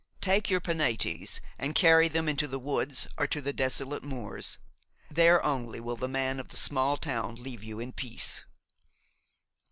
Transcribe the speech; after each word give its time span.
Take 0.19 0.49
your 0.49 0.59
penates 0.61 1.39
and 1.59 1.75
carry 1.75 2.07
them 2.07 2.27
into 2.27 2.47
the 2.47 2.57
woods 2.57 3.07
or 3.19 3.27
to 3.27 3.39
the 3.39 3.53
desolate 3.53 4.03
moors. 4.03 4.57
There 5.11 5.45
only 5.45 5.79
will 5.79 5.95
the 5.95 6.07
man 6.07 6.39
of 6.39 6.47
the 6.47 6.57
small 6.57 6.97
town 6.97 7.35
leave 7.35 7.63
you 7.63 7.79
in 7.79 7.91
peace. 7.93 8.43